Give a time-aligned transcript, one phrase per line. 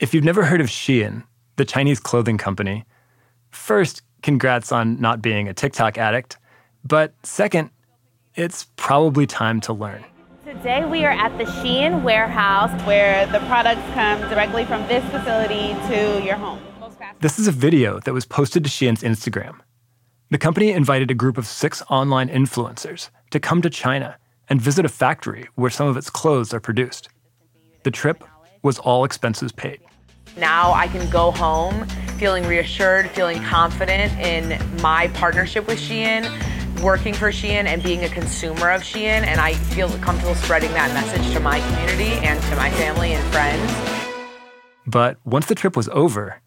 [0.00, 1.24] If you've never heard of Shein,
[1.56, 2.86] the Chinese clothing company,
[3.50, 6.38] first, congrats on not being a TikTok addict.
[6.82, 7.68] But second,
[8.34, 10.02] it's probably time to learn.
[10.42, 15.74] Today we are at the Shein warehouse where the products come directly from this facility
[15.92, 16.60] to your home.
[17.20, 19.60] This is a video that was posted to Shein's Instagram.
[20.30, 24.16] The company invited a group of six online influencers to come to China
[24.48, 27.10] and visit a factory where some of its clothes are produced.
[27.82, 28.24] The trip
[28.62, 29.80] was all expenses paid.
[30.40, 31.86] Now I can go home
[32.18, 36.22] feeling reassured, feeling confident in my partnership with Shein,
[36.82, 40.92] working for Shein and being a consumer of Shein, and I feel comfortable spreading that
[40.94, 44.00] message to my community and to my family and friends.
[44.86, 46.40] But once the trip was over,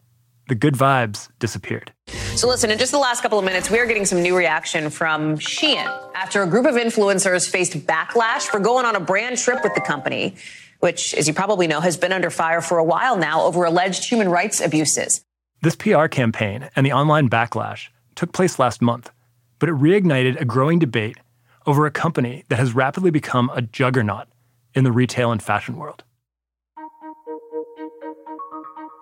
[0.47, 1.91] the good vibes disappeared.
[2.35, 4.89] So, listen, in just the last couple of minutes, we are getting some new reaction
[4.89, 5.85] from Shein
[6.15, 9.81] after a group of influencers faced backlash for going on a brand trip with the
[9.81, 10.35] company,
[10.83, 14.03] which, as you probably know, has been under fire for a while now over alleged
[14.03, 15.23] human rights abuses.
[15.61, 19.09] This PR campaign and the online backlash took place last month,
[19.59, 21.17] but it reignited a growing debate
[21.65, 24.27] over a company that has rapidly become a juggernaut
[24.73, 26.03] in the retail and fashion world.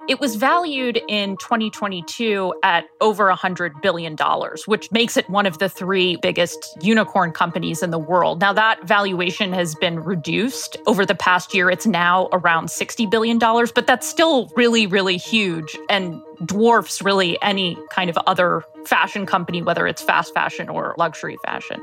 [0.08, 4.18] It was valued in 2022 at over $100 billion,
[4.66, 8.42] which makes it one of the three biggest unicorn companies in the world.
[8.42, 11.70] Now, that valuation has been reduced over the past year.
[11.70, 17.78] It's now around $60 billion, but that's still really, really huge and dwarfs really any
[17.92, 21.80] kind of other fashion company, whether it's fast fashion or luxury fashion.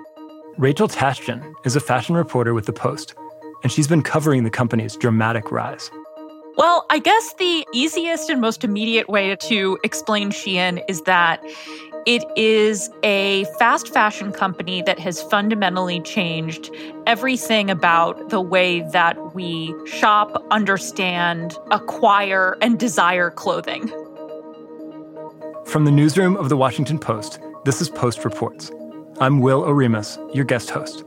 [0.59, 3.15] Rachel Tashjian is a fashion reporter with The Post,
[3.63, 5.89] and she's been covering the company's dramatic rise.
[6.59, 11.41] Well, I guess the easiest and most immediate way to explain Shein is that
[12.05, 16.75] it is a fast fashion company that has fundamentally changed
[17.07, 23.87] everything about the way that we shop, understand, acquire, and desire clothing.
[25.65, 28.73] From the newsroom of the Washington Post, this is Post Reports.
[29.21, 31.05] I'm Will Oremus, your guest host.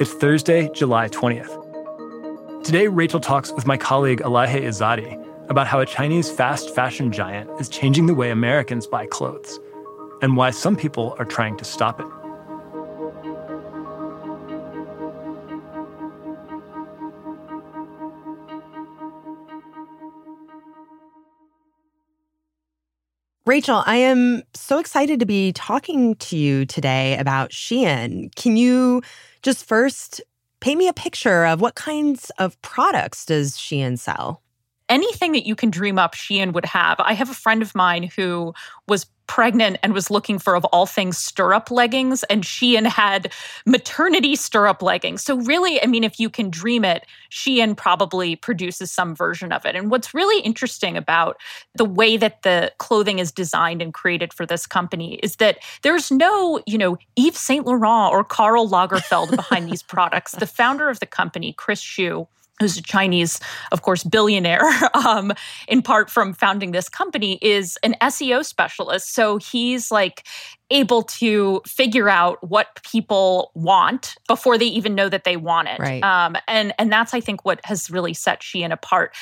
[0.00, 1.69] It's Thursday, July 20th.
[2.62, 7.50] Today, Rachel talks with my colleague Elahe Izadi about how a Chinese fast fashion giant
[7.58, 9.58] is changing the way Americans buy clothes
[10.20, 12.06] and why some people are trying to stop it.
[23.46, 28.32] Rachel, I am so excited to be talking to you today about Shein.
[28.36, 29.02] Can you
[29.42, 30.20] just first
[30.60, 34.42] Paint me a picture of what kinds of products does Shein sell?
[34.90, 37.00] Anything that you can dream up, Shein would have.
[37.00, 38.52] I have a friend of mine who
[38.86, 43.32] was pregnant and was looking for, of all things, stirrup leggings, and Shein had
[43.64, 45.22] maternity stirrup leggings.
[45.22, 49.64] So, really, I mean, if you can dream it, Shein probably produces some version of
[49.64, 49.76] it.
[49.76, 51.40] And what's really interesting about
[51.76, 56.10] the way that the clothing is designed and created for this company is that there's
[56.10, 60.32] no, you know, Yves Saint Laurent or Karl Lagerfeld behind these products.
[60.32, 62.26] The founder of the company, Chris Xu,
[62.60, 63.40] who's a Chinese,
[63.72, 65.32] of course, billionaire, um,
[65.66, 69.14] in part from founding this company, is an SEO specialist.
[69.14, 70.26] So he's like
[70.70, 75.78] able to figure out what people want before they even know that they want it.
[75.78, 76.02] Right.
[76.02, 79.14] Um, and and that's I think what has really set Shein apart.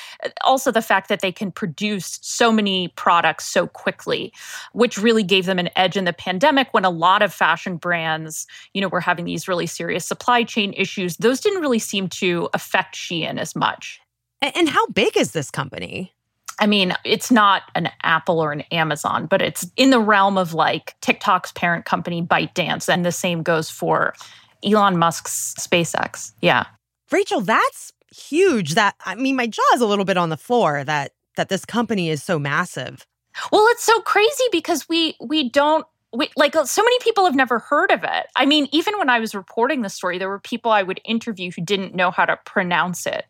[0.44, 4.32] Also the fact that they can produce so many products so quickly,
[4.72, 8.46] which really gave them an edge in the pandemic when a lot of fashion brands,
[8.74, 11.16] you know, were having these really serious supply chain issues.
[11.16, 14.00] Those didn't really seem to affect Shein as much.
[14.40, 16.14] And how big is this company?
[16.60, 20.54] I mean, it's not an Apple or an Amazon, but it's in the realm of
[20.54, 22.92] like TikTok's parent company, ByteDance.
[22.92, 24.14] And the same goes for
[24.64, 26.32] Elon Musk's SpaceX.
[26.40, 26.66] Yeah.
[27.10, 28.74] Rachel, that's huge.
[28.74, 31.64] That I mean, my jaw is a little bit on the floor that that this
[31.64, 33.06] company is so massive.
[33.52, 37.34] Well, it's so crazy because we we don't we, like uh, so many people have
[37.34, 38.26] never heard of it.
[38.34, 41.50] I mean, even when I was reporting the story, there were people I would interview
[41.52, 43.26] who didn't know how to pronounce it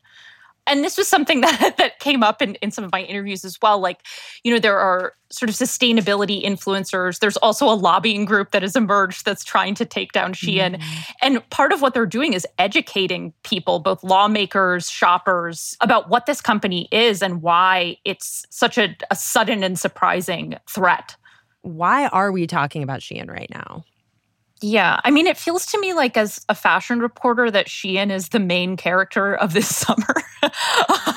[0.68, 3.58] and this was something that that came up in, in some of my interviews as
[3.60, 4.00] well like
[4.44, 7.18] you know there are sort of sustainability influencers.
[7.18, 10.76] There's also a lobbying group that has emerged that's trying to take down shein.
[10.76, 11.00] Mm-hmm.
[11.22, 16.40] and part of what they're doing is educating people both lawmakers shoppers about what this
[16.40, 21.16] company is and why it's such a, a sudden and surprising threat.
[21.62, 23.84] Why are we talking about shein right now
[24.60, 25.00] yeah.
[25.04, 28.40] I mean, it feels to me like, as a fashion reporter, that Shein is the
[28.40, 30.14] main character of this summer.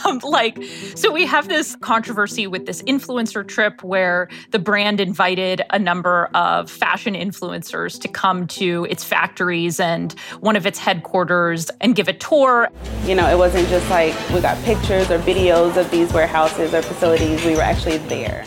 [0.06, 0.62] um, like,
[0.96, 6.30] so we have this controversy with this influencer trip where the brand invited a number
[6.34, 12.08] of fashion influencers to come to its factories and one of its headquarters and give
[12.08, 12.70] a tour.
[13.06, 16.82] You know, it wasn't just like we got pictures or videos of these warehouses or
[16.82, 18.46] facilities, we were actually there.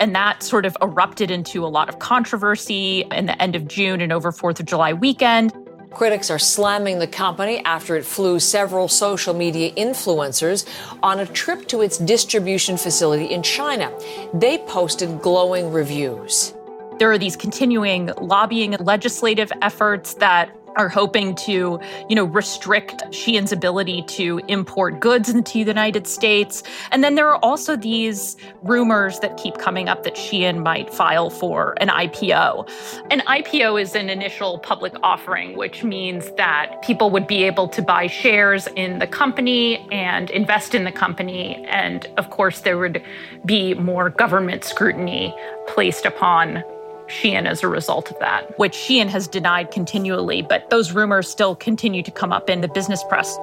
[0.00, 4.00] And that sort of erupted into a lot of controversy in the end of June
[4.00, 5.52] and over 4th of July weekend.
[5.90, 10.68] Critics are slamming the company after it flew several social media influencers
[11.02, 13.90] on a trip to its distribution facility in China.
[14.34, 16.54] They posted glowing reviews.
[16.98, 23.02] There are these continuing lobbying and legislative efforts that are hoping to, you know, restrict
[23.10, 26.62] Shein's ability to import goods into the United States.
[26.90, 31.30] And then there are also these rumors that keep coming up that Shein might file
[31.30, 32.68] for an IPO.
[33.10, 37.82] An IPO is an initial public offering, which means that people would be able to
[37.82, 41.64] buy shares in the company and invest in the company.
[41.66, 43.02] And of course, there would
[43.44, 45.34] be more government scrutiny
[45.66, 46.62] placed upon
[47.08, 51.54] Shein as a result of that, which Shein has denied continually, but those rumors still
[51.54, 53.38] continue to come up in the business press.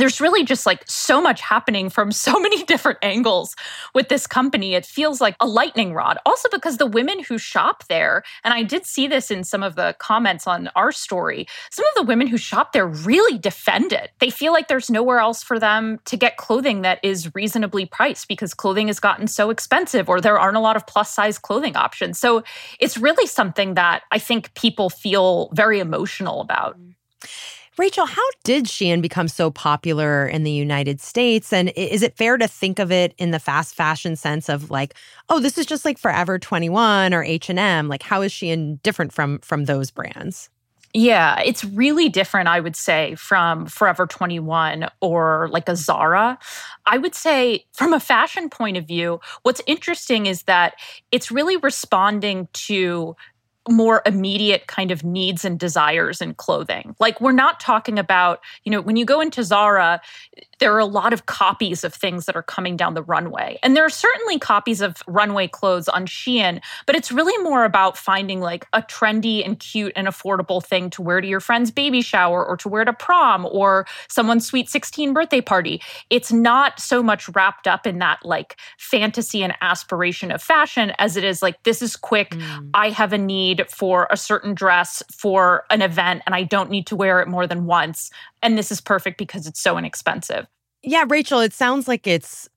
[0.00, 3.54] There's really just like so much happening from so many different angles
[3.94, 4.74] with this company.
[4.74, 6.18] It feels like a lightning rod.
[6.24, 9.76] Also, because the women who shop there, and I did see this in some of
[9.76, 14.10] the comments on our story, some of the women who shop there really defend it.
[14.18, 18.28] They feel like there's nowhere else for them to get clothing that is reasonably priced
[18.28, 21.76] because clothing has gotten so expensive or there aren't a lot of plus size clothing
[21.76, 22.18] options.
[22.18, 22.42] So
[22.78, 26.78] it's really something that I think people feel very emotional about.
[26.78, 26.94] Mm.
[27.80, 31.50] Rachel, how did Shein become so popular in the United States?
[31.50, 34.92] And is it fair to think of it in the fast fashion sense of like,
[35.30, 37.88] oh, this is just like Forever 21 or H&M?
[37.88, 40.50] Like how is Shein different from from those brands?
[40.92, 46.38] Yeah, it's really different, I would say, from Forever 21 or like a Zara.
[46.84, 50.74] I would say, from a fashion point of view, what's interesting is that
[51.12, 53.16] it's really responding to
[53.70, 56.94] more immediate kind of needs and desires in clothing.
[56.98, 60.00] Like we're not talking about, you know, when you go into Zara,
[60.58, 63.58] there are a lot of copies of things that are coming down the runway.
[63.62, 67.96] And there are certainly copies of runway clothes on Shein, but it's really more about
[67.96, 72.02] finding like a trendy and cute and affordable thing to wear to your friend's baby
[72.02, 75.80] shower or to wear to prom or someone's sweet 16 birthday party.
[76.10, 81.16] It's not so much wrapped up in that like fantasy and aspiration of fashion as
[81.16, 82.30] it is like, this is quick.
[82.30, 82.70] Mm.
[82.74, 86.86] I have a need for a certain dress for an event and I don't need
[86.86, 88.10] to wear it more than once.
[88.42, 90.46] And this is perfect because it's so inexpensive.
[90.82, 92.48] Yeah, Rachel, it sounds like it's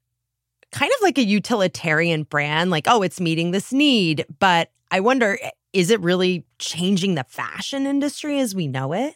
[0.72, 4.26] kind of like a utilitarian brand, like, oh, it's meeting this need.
[4.40, 5.40] But I wonder,
[5.74, 9.16] is it really changing the fashion industry as we know it?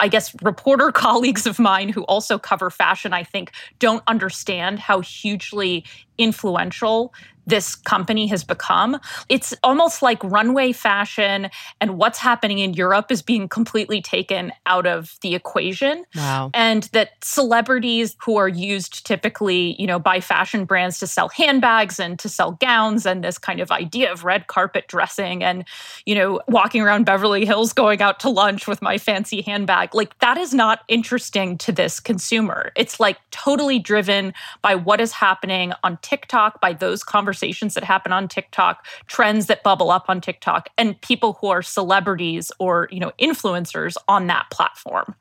[0.00, 5.00] I guess reporter colleagues of mine who also cover fashion, I think, don't understand how
[5.00, 5.84] hugely
[6.18, 7.14] influential
[7.50, 8.98] this company has become.
[9.28, 11.50] It's almost like runway fashion
[11.80, 16.04] and what's happening in Europe is being completely taken out of the equation.
[16.14, 16.50] Wow.
[16.54, 21.98] And that celebrities who are used typically, you know, by fashion brands to sell handbags
[21.98, 25.64] and to sell gowns and this kind of idea of red carpet dressing and,
[26.06, 30.16] you know, walking around Beverly Hills going out to lunch with my fancy handbag, like
[30.20, 32.70] that is not interesting to this consumer.
[32.76, 37.84] It's like totally driven by what is happening on TikTok, by those conversations conversations that
[37.84, 42.88] happen on TikTok, trends that bubble up on TikTok, and people who are celebrities or,
[42.90, 45.14] you know, influencers on that platform.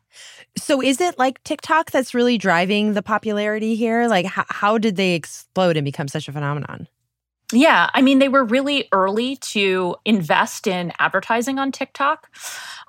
[0.57, 4.07] So is it like TikTok that's really driving the popularity here?
[4.07, 6.88] Like how, how did they explode and become such a phenomenon?
[7.51, 12.29] Yeah, I mean, they were really early to invest in advertising on TikTok.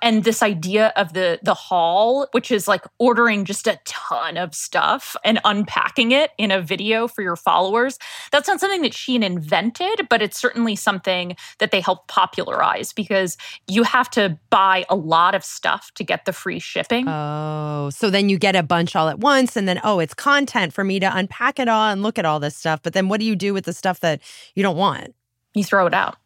[0.03, 4.53] And this idea of the the haul, which is like ordering just a ton of
[4.53, 7.97] stuff and unpacking it in a video for your followers,
[8.31, 13.37] that's not something that Shein invented, but it's certainly something that they helped popularize because
[13.67, 17.07] you have to buy a lot of stuff to get the free shipping.
[17.07, 20.73] Oh, so then you get a bunch all at once and then oh, it's content
[20.73, 22.81] for me to unpack it all and look at all this stuff.
[22.83, 24.21] But then what do you do with the stuff that
[24.55, 25.13] you don't want.
[25.53, 26.17] You throw it out.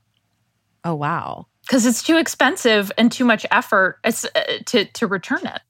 [0.84, 1.48] Oh, wow.
[1.62, 4.12] Because it's too expensive and too much effort uh,
[4.66, 5.62] to, to return it.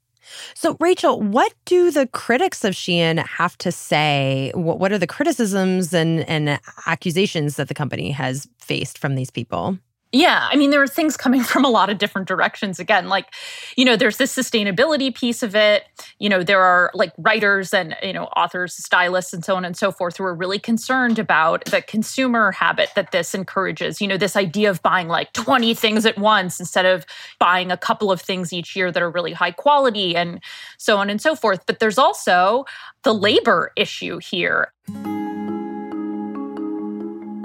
[0.54, 4.50] So, Rachel, what do the critics of Shein have to say?
[4.54, 9.30] What, what are the criticisms and, and accusations that the company has faced from these
[9.30, 9.78] people?
[10.12, 12.78] Yeah, I mean, there are things coming from a lot of different directions.
[12.78, 13.34] Again, like,
[13.76, 15.84] you know, there's this sustainability piece of it.
[16.18, 19.76] You know, there are like writers and, you know, authors, stylists, and so on and
[19.76, 24.00] so forth who are really concerned about the consumer habit that this encourages.
[24.00, 27.04] You know, this idea of buying like 20 things at once instead of
[27.38, 30.40] buying a couple of things each year that are really high quality and
[30.78, 31.66] so on and so forth.
[31.66, 32.64] But there's also
[33.02, 34.72] the labor issue here.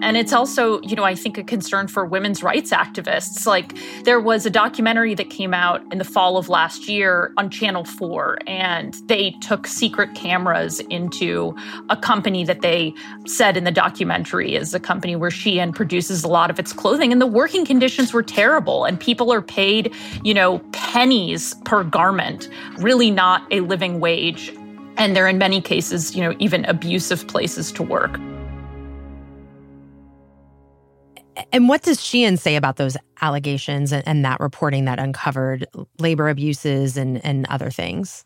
[0.01, 3.45] And it's also, you know, I think a concern for women's rights activists.
[3.45, 7.49] Like there was a documentary that came out in the fall of last year on
[7.49, 11.55] Channel 4, and they took secret cameras into
[11.89, 12.93] a company that they
[13.27, 17.11] said in the documentary is a company where Shein produces a lot of its clothing.
[17.11, 19.93] And the working conditions were terrible, and people are paid,
[20.23, 24.51] you know, pennies per garment, really not a living wage.
[24.97, 28.19] And they're in many cases, you know, even abusive places to work.
[31.51, 35.65] And what does Shein say about those allegations and, and that reporting that uncovered
[35.99, 38.25] labor abuses and, and other things?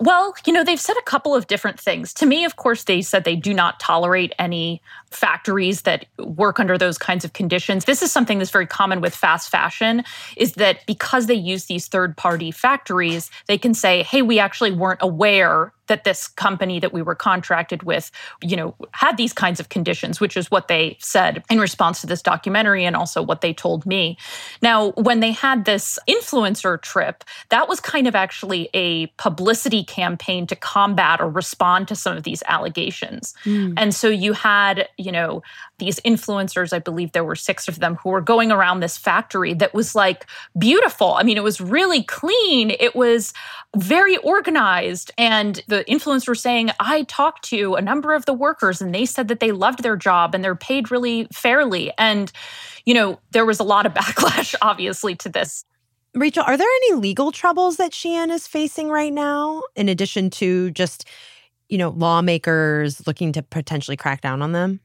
[0.00, 2.12] Well, you know, they've said a couple of different things.
[2.14, 6.76] To me, of course, they said they do not tolerate any factories that work under
[6.76, 7.84] those kinds of conditions.
[7.84, 10.02] This is something that's very common with fast fashion
[10.36, 15.00] is that because they use these third-party factories, they can say, "Hey, we actually weren't
[15.02, 18.10] aware that this company that we were contracted with,
[18.42, 22.06] you know, had these kinds of conditions, which is what they said in response to
[22.06, 24.16] this documentary and also what they told me.
[24.62, 30.46] Now, when they had this influencer trip, that was kind of actually a publicity campaign
[30.46, 33.34] to combat or respond to some of these allegations.
[33.44, 33.74] Mm.
[33.76, 35.42] And so you had, you know,
[35.78, 39.54] these influencers, I believe there were six of them, who were going around this factory
[39.54, 40.26] that was like
[40.56, 41.14] beautiful.
[41.14, 42.70] I mean, it was really clean.
[42.70, 43.32] It was
[43.76, 45.10] very organized.
[45.18, 49.04] And the influencers were saying, I talked to a number of the workers and they
[49.04, 51.92] said that they loved their job and they're paid really fairly.
[51.98, 52.30] And,
[52.84, 55.64] you know, there was a lot of backlash, obviously, to this.
[56.14, 60.70] Rachel, are there any legal troubles that Shein is facing right now, in addition to
[60.70, 61.08] just,
[61.68, 64.78] you know, lawmakers looking to potentially crack down on them?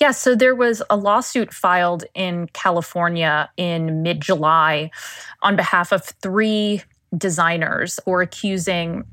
[0.00, 4.90] Yeah, so there was a lawsuit filed in California in mid July
[5.42, 6.82] on behalf of three
[7.16, 9.04] designers who accusing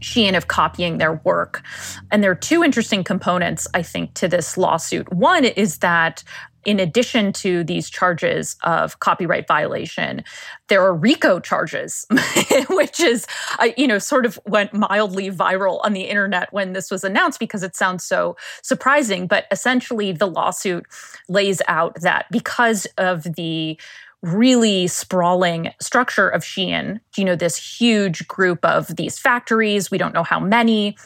[0.00, 1.62] Shein of copying their work.
[2.10, 5.10] And there are two interesting components, I think, to this lawsuit.
[5.10, 6.22] One is that
[6.66, 10.24] in addition to these charges of copyright violation,
[10.66, 12.04] there are RICO charges,
[12.68, 13.24] which is,
[13.60, 17.38] uh, you know, sort of went mildly viral on the internet when this was announced
[17.38, 19.28] because it sounds so surprising.
[19.28, 20.84] But essentially, the lawsuit
[21.28, 23.78] lays out that because of the
[24.22, 26.98] really sprawling structure of Shein.
[27.16, 30.96] You know, this huge group of these factories, we don't know how many,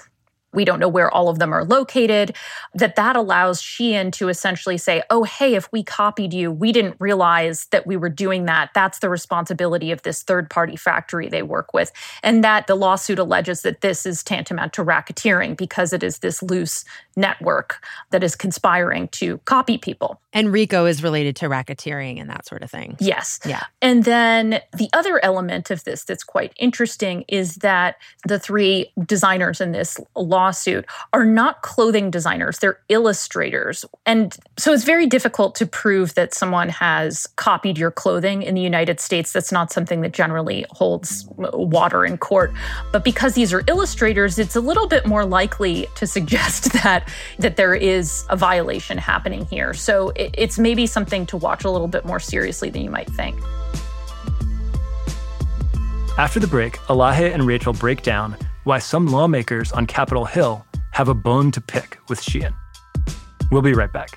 [0.53, 2.35] we don't know where all of them are located
[2.75, 6.97] that that allows shein to essentially say oh hey if we copied you we didn't
[6.99, 8.71] realize that we were doing that.
[8.75, 11.93] That's the responsibility of this third party factory they work with.
[12.23, 16.43] And that the lawsuit alleges that this is tantamount to racketeering because it is this
[16.43, 16.85] loose
[17.17, 20.21] network that is conspiring to copy people.
[20.33, 22.97] And rico is related to racketeering and that sort of thing.
[23.01, 23.41] Yes.
[23.45, 23.65] Yeah.
[23.83, 29.61] And then the other element of this that's quite interesting is that the three designers
[29.61, 33.85] in this law lawsuit are not clothing designers, they're illustrators.
[34.07, 38.63] And so it's very difficult to prove that someone has copied your clothing in the
[38.63, 39.33] United States.
[39.33, 42.53] That's not something that generally holds water in court.
[42.91, 47.57] But because these are illustrators, it's a little bit more likely to suggest that that
[47.57, 49.75] there is a violation happening here.
[49.75, 53.37] So it's maybe something to watch a little bit more seriously than you might think.
[56.17, 61.09] After the break, Elahe and Rachel break down why some lawmakers on Capitol Hill have
[61.09, 62.55] a bone to pick with Shein.
[63.51, 64.11] We'll be right back.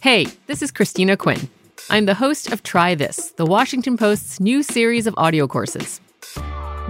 [0.00, 1.48] Hey, this is Christina Quinn.
[1.90, 6.00] I'm the host of Try This, the Washington Post's new series of audio courses.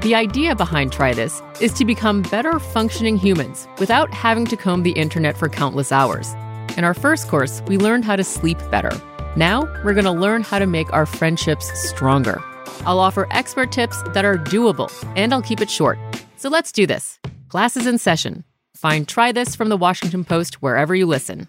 [0.02, 4.84] The idea behind Try This is to become better functioning humans without having to comb
[4.84, 6.32] the internet for countless hours.
[6.76, 8.92] In our first course, we learned how to sleep better.
[9.36, 12.42] Now, we're going to learn how to make our friendships stronger.
[12.84, 15.98] I'll offer expert tips that are doable, and I'll keep it short.
[16.36, 17.20] So let's do this.
[17.48, 18.44] Classes in session.
[18.74, 21.48] Find Try This from the Washington Post wherever you listen.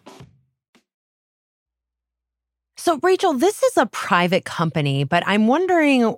[2.77, 6.15] So, Rachel, this is a private company, but I'm wondering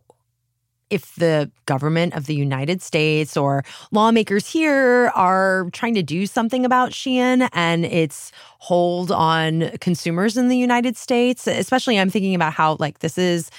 [0.93, 6.65] if the government of the United States or lawmakers here are trying to do something
[6.65, 12.53] about Shein and its hold on consumers in the United States, especially I'm thinking about
[12.53, 13.49] how like this is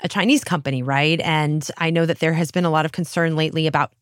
[0.00, 1.20] a Chinese company, right?
[1.20, 3.92] And I know that there has been a lot of concern lately about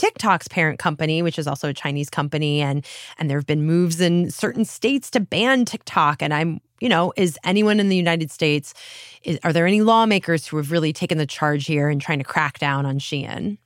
[0.00, 2.86] TikTok's parent company, which is also a Chinese company, and
[3.18, 6.22] and there have been moves in certain states to ban TikTok.
[6.22, 8.72] And I'm, you know, is anyone in the United States,
[9.24, 12.24] is, are there any lawmakers who have really taken the charge here and trying to
[12.24, 13.58] crack down on Shein?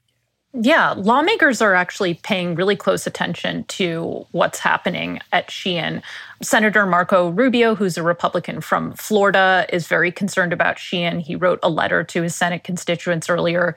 [0.61, 6.03] Yeah, lawmakers are actually paying really close attention to what's happening at Shein.
[6.43, 11.21] Senator Marco Rubio, who's a Republican from Florida, is very concerned about Shein.
[11.21, 13.77] He wrote a letter to his Senate constituents earlier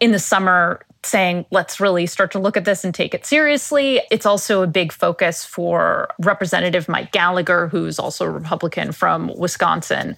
[0.00, 4.00] in the summer saying, let's really start to look at this and take it seriously.
[4.10, 10.16] It's also a big focus for Representative Mike Gallagher, who's also a Republican from Wisconsin.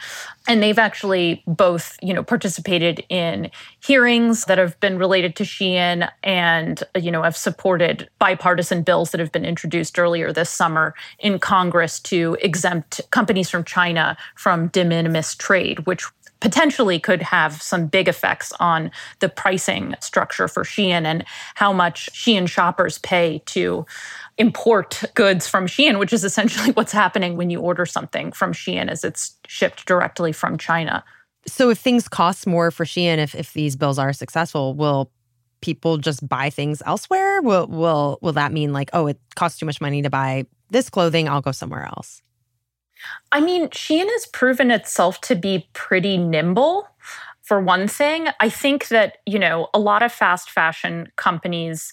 [0.48, 6.10] And they've actually both, you know, participated in hearings that have been related to Shein
[6.22, 11.38] and, you know, have supported bipartisan bills that have been introduced earlier this summer in
[11.38, 16.06] Congress to exempt companies from China from de minimis trade, which
[16.40, 22.10] potentially could have some big effects on the pricing structure for Shein and how much
[22.12, 23.86] Shein shoppers pay to
[24.38, 28.88] import goods from Shein, which is essentially what's happening when you order something from Shein
[28.88, 31.04] as it's shipped directly from China.
[31.46, 35.10] So if things cost more for Shein, if, if these bills are successful, will
[35.60, 37.42] people just buy things elsewhere?
[37.42, 40.88] Will will will that mean like, oh, it costs too much money to buy this
[40.88, 42.22] clothing, I'll go somewhere else?
[43.32, 46.88] I mean, Shein has proven itself to be pretty nimble.
[47.42, 51.92] For one thing, I think that, you know, a lot of fast fashion companies,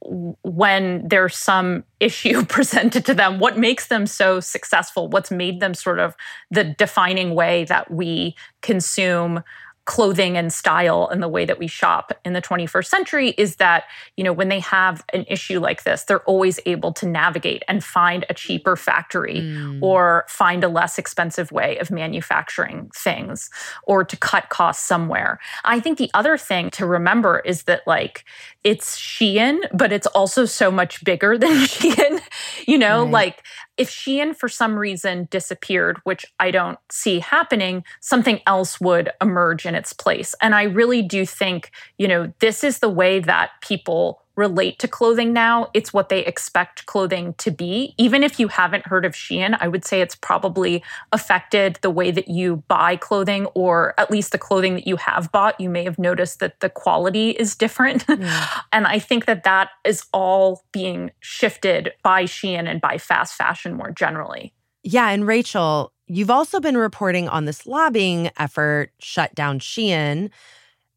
[0.00, 5.74] when there's some issue presented to them, what makes them so successful, what's made them
[5.74, 6.14] sort of
[6.50, 9.42] the defining way that we consume
[9.86, 13.84] clothing and style and the way that we shop in the 21st century is that
[14.16, 17.84] you know when they have an issue like this they're always able to navigate and
[17.84, 19.80] find a cheaper factory mm.
[19.80, 23.48] or find a less expensive way of manufacturing things
[23.84, 28.24] or to cut costs somewhere i think the other thing to remember is that like
[28.64, 32.20] it's Shein but it's also so much bigger than Shein
[32.66, 33.12] you know right.
[33.12, 33.44] like
[33.76, 39.66] if Shein for some reason disappeared, which I don't see happening, something else would emerge
[39.66, 40.34] in its place.
[40.40, 44.88] And I really do think, you know, this is the way that people relate to
[44.88, 45.68] clothing now.
[45.74, 47.94] It's what they expect clothing to be.
[47.98, 52.10] Even if you haven't heard of Shein, I would say it's probably affected the way
[52.10, 55.60] that you buy clothing, or at least the clothing that you have bought.
[55.60, 58.04] You may have noticed that the quality is different.
[58.18, 58.48] Yeah.
[58.72, 63.74] and I think that that is all being shifted by Shein and by fast fashion
[63.74, 64.54] more generally.
[64.82, 65.10] Yeah.
[65.10, 70.30] And Rachel, you've also been reporting on this lobbying effort, Shut Down Shein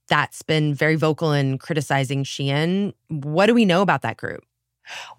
[0.10, 2.94] that's been very vocal in criticizing Shein.
[3.08, 4.44] What do we know about that group?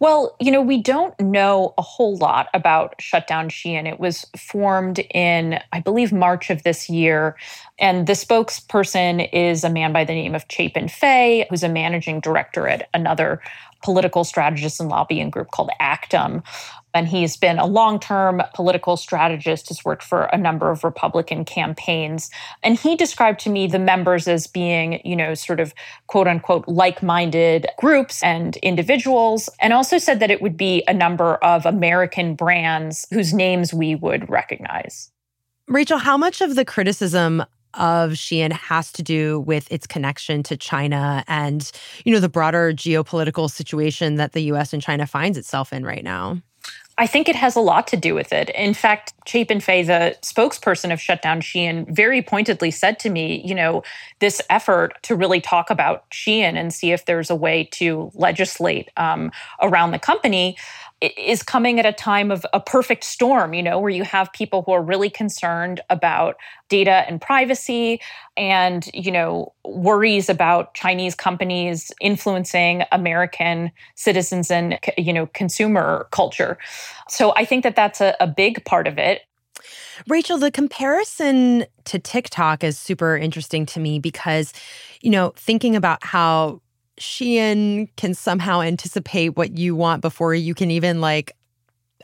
[0.00, 3.86] Well, you know, we don't know a whole lot about Shutdown Shein.
[3.86, 7.36] It was formed in, I believe, March of this year.
[7.78, 12.20] And the spokesperson is a man by the name of Chapin Fay, who's a managing
[12.20, 13.40] director at another
[13.82, 16.42] political strategist and lobbying group called Actum.
[16.92, 21.44] And he's been a long term political strategist, has worked for a number of Republican
[21.44, 22.30] campaigns.
[22.62, 25.72] And he described to me the members as being, you know, sort of
[26.08, 30.94] quote unquote like minded groups and individuals, and also said that it would be a
[30.94, 35.12] number of American brands whose names we would recognize.
[35.68, 40.56] Rachel, how much of the criticism of Shein has to do with its connection to
[40.56, 41.70] China and,
[42.04, 46.04] you know, the broader geopolitical situation that the US and China finds itself in right
[46.04, 46.40] now?
[46.98, 48.50] I think it has a lot to do with it.
[48.50, 53.54] In fact, Chapin Fay, the spokesperson of Shutdown Shein, very pointedly said to me, you
[53.54, 53.82] know,
[54.18, 58.90] this effort to really talk about Shein and see if there's a way to legislate
[58.98, 60.58] um, around the company
[61.00, 64.62] is coming at a time of a perfect storm, you know, where you have people
[64.62, 66.36] who are really concerned about
[66.68, 68.00] data and privacy
[68.36, 76.58] and, you know, worries about Chinese companies influencing American citizens and, you know, consumer culture.
[77.08, 79.22] So I think that that's a, a big part of it.
[80.08, 84.52] Rachel, the comparison to TikTok is super interesting to me because,
[85.00, 86.60] you know, thinking about how
[87.00, 91.34] Shein can somehow anticipate what you want before you can even like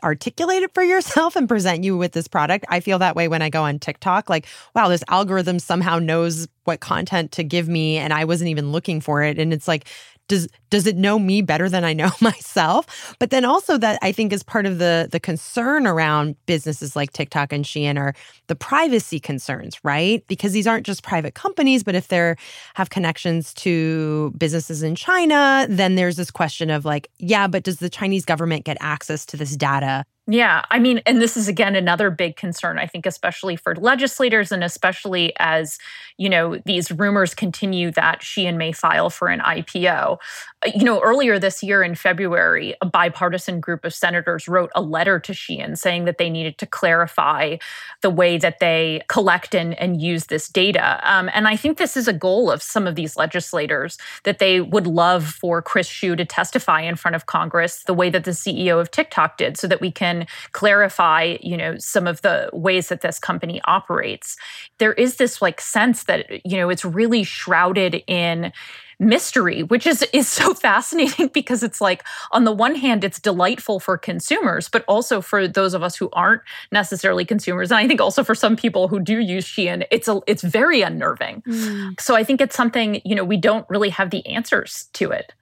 [0.03, 2.65] articulate it for yourself and present you with this product.
[2.69, 4.29] I feel that way when I go on TikTok.
[4.29, 8.71] Like, wow, this algorithm somehow knows what content to give me and I wasn't even
[8.71, 9.39] looking for it.
[9.39, 9.87] And it's like,
[10.27, 13.15] does does it know me better than I know myself?
[13.19, 17.13] But then also that I think is part of the the concern around businesses like
[17.13, 18.13] TikTok and Shein are
[18.47, 20.25] the privacy concerns, right?
[20.27, 22.35] Because these aren't just private companies, but if they
[22.75, 27.77] have connections to businesses in China, then there's this question of like, yeah, but does
[27.77, 31.73] the Chinese government get access to this data Yeah, I mean, and this is again
[31.77, 35.77] another big concern, I think, especially for legislators and especially as,
[36.17, 40.17] you know, these rumors continue that Shein may file for an IPO.
[40.65, 44.81] Uh, you know, earlier this year in February, a bipartisan group of senators wrote a
[44.81, 47.55] letter to Shein saying that they needed to clarify
[48.01, 50.99] the way that they collect and, and use this data.
[51.09, 54.59] Um, and I think this is a goal of some of these legislators that they
[54.59, 58.31] would love for Chris Xu to testify in front of Congress the way that the
[58.31, 60.16] CEO of TikTok did so that we can
[60.53, 64.35] clarify, you know, some of the ways that this company operates.
[64.77, 68.51] There is this like sense that, you know, it's really shrouded in
[68.99, 73.79] mystery which is is so fascinating because it's like on the one hand it's delightful
[73.79, 78.01] for consumers but also for those of us who aren't necessarily consumers and i think
[78.01, 81.99] also for some people who do use shein it's a it's very unnerving mm.
[81.99, 85.33] so i think it's something you know we don't really have the answers to it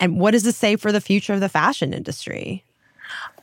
[0.00, 2.64] and what does this say for the future of the fashion industry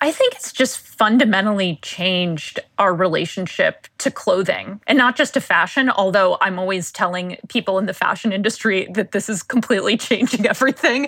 [0.01, 5.89] I think it's just fundamentally changed our relationship to clothing and not just to fashion,
[5.89, 11.07] although I'm always telling people in the fashion industry that this is completely changing everything.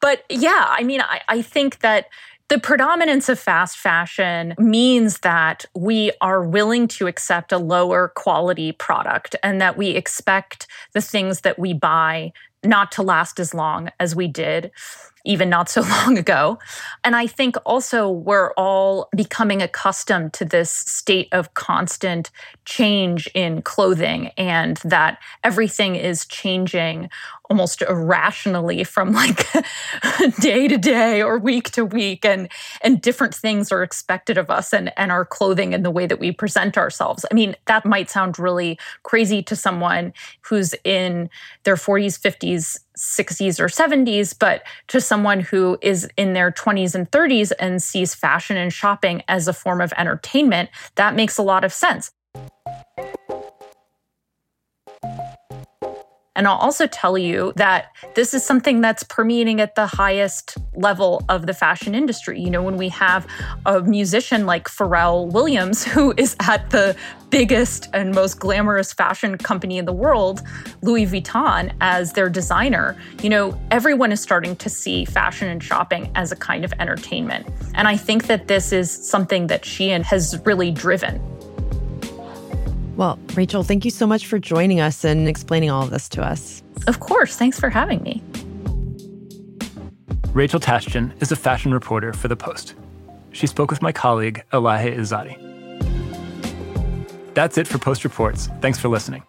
[0.00, 2.06] But yeah, I mean, I, I think that
[2.48, 8.70] the predominance of fast fashion means that we are willing to accept a lower quality
[8.70, 13.90] product and that we expect the things that we buy not to last as long
[13.98, 14.70] as we did
[15.26, 16.58] even not so long ago.
[17.04, 22.30] And I think also we're all becoming accustomed to this state of constant
[22.64, 27.10] change in clothing and that everything is changing
[27.50, 29.46] almost irrationally from like
[30.40, 32.48] day to day or week to week and
[32.82, 36.18] and different things are expected of us and and our clothing and the way that
[36.18, 37.24] we present ourselves.
[37.30, 41.30] I mean that might sound really crazy to someone who's in
[41.64, 47.10] their 40s 50s 60s or 70s but to someone who is in their 20s and
[47.10, 51.62] 30s and sees fashion and shopping as a form of entertainment that makes a lot
[51.62, 52.10] of sense
[56.36, 61.24] And I'll also tell you that this is something that's permeating at the highest level
[61.28, 62.38] of the fashion industry.
[62.38, 63.26] You know, when we have
[63.64, 66.94] a musician like Pharrell Williams, who is at the
[67.30, 70.42] biggest and most glamorous fashion company in the world,
[70.82, 76.10] Louis Vuitton, as their designer, you know, everyone is starting to see fashion and shopping
[76.14, 77.46] as a kind of entertainment.
[77.74, 81.35] And I think that this is something that Shein has really driven.
[82.96, 86.22] Well, Rachel, thank you so much for joining us and explaining all of this to
[86.22, 86.62] us.
[86.86, 87.36] Of course.
[87.36, 88.22] Thanks for having me.
[90.32, 92.74] Rachel Tashjian is a fashion reporter for The Post.
[93.32, 95.42] She spoke with my colleague, Elahe Izadi.
[97.34, 98.48] That's it for Post Reports.
[98.60, 99.22] Thanks for listening.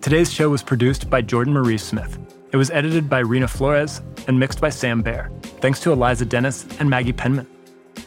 [0.00, 2.18] Today's show was produced by Jordan Marie Smith.
[2.50, 5.30] It was edited by Reena Flores and mixed by Sam Bair.
[5.60, 7.46] Thanks to Eliza Dennis and Maggie Penman.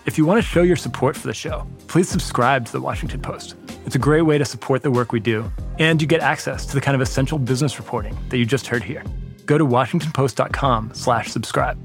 [0.05, 3.21] If you want to show your support for the show, please subscribe to The Washington
[3.21, 3.55] Post.
[3.85, 6.73] It's a great way to support the work we do, and you get access to
[6.73, 9.03] the kind of essential business reporting that you just heard here.
[9.45, 11.77] Go to washingtonpost.com slash subscribe.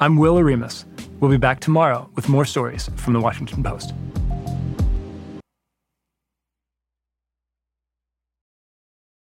[0.00, 0.86] I'm Will Oremus.
[1.20, 3.92] We'll be back tomorrow with more stories from the Washington Post.